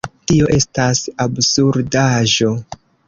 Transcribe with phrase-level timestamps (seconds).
[0.29, 2.51] Tio estas absurdaĵo!